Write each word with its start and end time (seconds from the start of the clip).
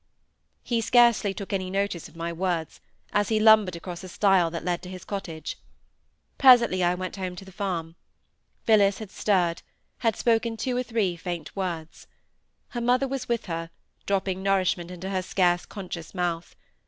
He 0.63 0.81
scarcely 0.81 1.31
took 1.31 1.53
any 1.53 1.69
notice 1.69 2.07
of 2.09 2.15
my 2.15 2.33
words, 2.33 2.81
as 3.13 3.29
he 3.29 3.39
lumbered 3.39 3.75
across 3.75 4.03
a 4.03 4.07
Stile 4.09 4.49
that 4.49 4.65
led 4.65 4.81
to 4.81 4.89
his 4.89 5.05
cottage. 5.05 5.59
Presently 6.39 6.83
I 6.83 6.95
went 6.95 7.17
home 7.17 7.35
to 7.35 7.45
the 7.45 7.51
farm. 7.51 7.95
Phillis 8.63 8.97
had 8.97 9.11
stirred, 9.11 9.61
had 9.99 10.15
spoken 10.15 10.57
two 10.57 10.75
or 10.75 10.81
three 10.81 11.15
faint 11.15 11.55
words. 11.55 12.07
Her 12.69 12.81
mother 12.81 13.07
was 13.07 13.29
with 13.29 13.45
her, 13.45 13.69
dropping 14.07 14.41
nourishment 14.41 14.89
into 14.89 15.11
her 15.11 15.21
scarce 15.21 15.67
conscious 15.67 16.15
mouth. 16.15 16.55